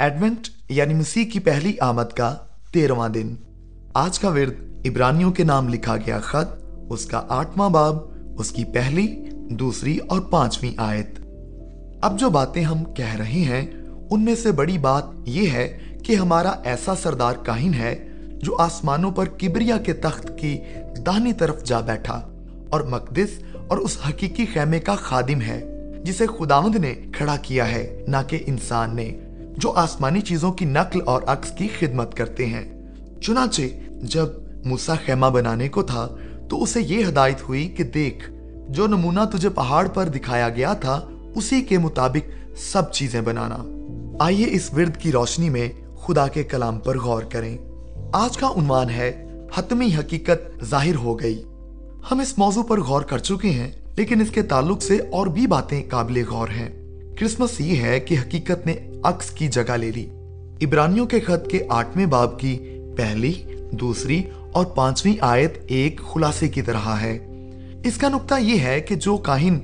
[0.00, 2.34] Advent یعنی مسیح کی پہلی آمد کا
[2.72, 3.34] تیرواں دن۔
[3.94, 7.96] آج کا ورد عبرانیوں کے نام لکھا گیا خط، اس کا آٹھواں باب،
[8.38, 11.20] اس کی پہلی، دوسری اور پانچویں آیت۔
[12.02, 13.66] اب جو باتیں ہم کہہ رہے ہیں،
[14.10, 18.08] ان میں سے بڑی بات یہ ہے کہ ہمارا ایسا سردار کاہن ہے
[18.42, 20.58] جو آسمانوں پر کبریا کے تخت کی
[21.06, 22.28] دانی طرف جا بیٹھا
[22.70, 25.64] اور مقدس اور اس حقیقی خیمے کا خادم ہے،
[26.04, 29.18] جسے خداوند نے کھڑا کیا ہے، نہ کہ انسان نے۔
[29.60, 32.72] جو آسمانی چیزوں کی نقل اور عکس کی خدمت کرتے ہیں۔
[33.20, 34.26] چنانچہ جب
[34.64, 36.08] موسا خیمہ بنانے کو تھا،
[36.50, 38.30] تو اسے یہ ہدایت ہوئی کہ دیکھ،
[38.68, 43.58] جو نمونہ تجھے پہاڑ پر دکھایا گیا تھا، اسی کے مطابق سب چیزیں بنانا۔
[44.20, 47.58] آئیے اس ورد کی روشنی میں خدا کے کلام پر غور کریں۔
[48.12, 51.42] آج کا عنوان ہے، حتمی حقیقت ظاہر ہو گئی۔
[52.10, 55.46] ہم اس موضوع پر غور کر چکے ہیں، لیکن اس کے تعلق سے اور بھی
[55.46, 56.79] باتیں قابل غور ہیں۔
[57.20, 60.10] کرسمس یہ ہے کہ حقیقت نے عکس کی جگہ لے لی۔
[60.66, 63.32] عبرانیوں کے خط کے آٹھویں باب کی پہلی،
[63.72, 67.18] دوسری اور پانچویں آیت ایک خلاصے کی طرح ہے۔
[67.84, 69.58] اس کا نقطہ یہ ہے کہ جو کاہن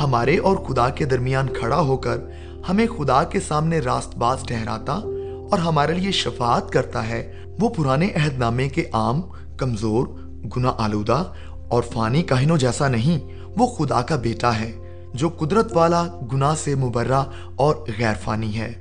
[0.00, 2.16] ہمارے اور خدا کے درمیان کھڑا ہو کر
[2.68, 4.92] ہمیں خدا کے سامنے راست باز ٹھہراتا
[5.50, 9.22] اور ہمارے لیے شفاعت کرتا ہے، وہ پرانے عہد نامے کے عام،
[9.56, 10.06] کمزور،
[10.56, 11.24] گناہ آلودہ
[11.68, 13.18] اور فانی کاہنوں جیسا نہیں،
[13.56, 14.72] وہ خدا کا بیٹا ہے۔
[15.14, 17.22] جو قدرت والا گناہ سے مبرہ
[17.56, 18.72] اور غیر فانی ہے۔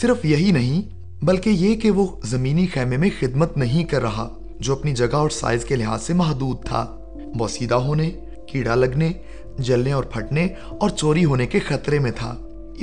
[0.00, 0.82] صرف یہی نہیں،
[1.24, 5.30] بلکہ یہ کہ وہ زمینی خیمے میں خدمت نہیں کر رہا، جو اپنی جگہ اور
[5.30, 6.98] سائز کے لحاظ سے محدود تھا۔
[7.34, 8.10] بوسیدہ ہونے،
[8.48, 9.12] کیڑا لگنے،
[9.58, 12.34] جلنے اور پھٹنے اور چوری ہونے کے خطرے میں تھا۔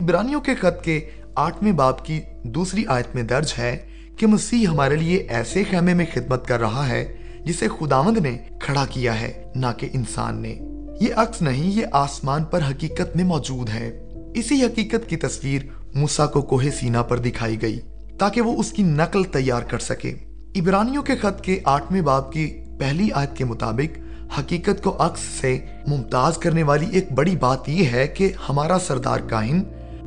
[0.02, 3.77] عبرانیوں کے خط کے آٹھویں باب کی دوسری آیت میں درج ہے
[4.17, 8.85] کہ مسیح ہمارے لیے ایسے خیمے میں خدمت کر رہا ہے جسے خداوند نے کھڑا
[8.89, 10.59] کیا ہے، نہ کہ انسان نے۔
[11.02, 15.61] یہ عکس نہیں، یہ آسمان پر حقیقت میں موجود ہے۔ اسی حقیقت کی تصویر
[15.95, 17.80] موسا کو کوہ سینا پر دکھائی گئی
[18.19, 20.16] تاکہ وہ اس کی نقل تیار کر سکے۔
[20.55, 23.99] عبرانیوں کے خط کے آٹھویں باب کی پہلی آیت کے مطابق،
[24.39, 29.19] حقیقت کو عکس سے ممتاز کرنے والی ایک بڑی بات یہ ہے کہ ہمارا سردار
[29.19, 29.62] کاہن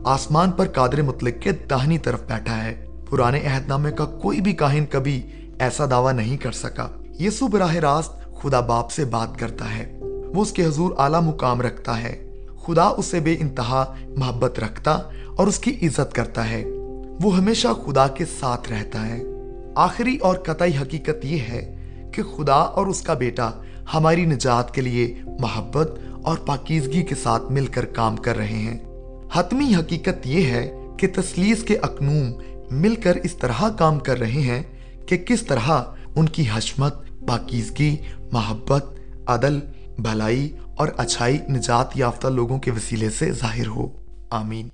[0.04, 4.52] آسمان پر قادر مطلق کے داہنی طرف بیٹھا ہے۔ پرانے عہد نامے کا کوئی بھی
[4.52, 5.22] کاہن کبھی
[5.58, 6.88] ایسا دعویٰ نہیں کر سکا۔
[7.20, 10.00] یسو براہ راست خدا باپ سے بات کرتا ہے۔
[10.34, 12.30] وہ اس کے حضور اعلیٰ مقام رکھتا ہے۔
[12.66, 14.98] خدا اسے بے انتہا محبت رکھتا
[15.36, 16.64] اور اس کی عزت کرتا ہے۔
[17.22, 19.22] وہ ہمیشہ خدا کے ساتھ رہتا ہے۔
[19.74, 21.76] آخری اور قطعی حقیقت یہ ہے
[22.12, 23.50] کہ خدا اور اس کا بیٹا
[23.94, 28.78] ہماری نجات کے لیے محبت اور پاکیزگی کے ساتھ مل کر کام کر رہے ہیں۔
[29.32, 32.32] حتمی حقیقت یہ ہے کہ تسلیس کے اکنوم
[32.70, 34.62] مل کر اس طرح کام کر رہے ہیں
[35.06, 35.82] کہ کس طرح
[36.16, 36.94] ان کی حشمت،
[37.26, 37.96] پاکیزگی،
[38.32, 38.84] محبت،
[39.26, 39.58] عدل
[39.98, 43.88] بھلائی اور اچھائی نجات یافتہ لوگوں کے وسیلے سے ظاہر ہو۔
[44.30, 44.68] آمین۔